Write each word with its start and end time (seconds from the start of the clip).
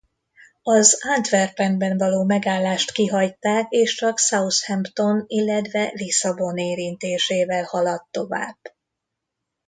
Az 0.63 0.99
Antwerpenben 1.15 1.97
való 1.97 2.23
megállást 2.23 2.91
kihagyták 2.91 3.65
és 3.69 3.95
csak 3.95 4.17
Southampton 4.17 5.23
illetve 5.27 5.91
Lisszabon 5.95 6.57
érintésével 6.57 7.63
haladt 7.63 8.11
tovább. 8.11 8.57